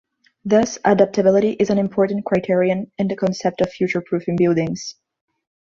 Thus 0.43 0.79
adaptability 0.83 1.51
is 1.51 1.69
an 1.69 1.77
important 1.77 2.25
criterion 2.25 2.91
in 2.97 3.07
the 3.07 3.15
concept 3.15 3.61
of 3.61 3.71
future-proofing 3.71 4.35
buildings. 4.35 4.95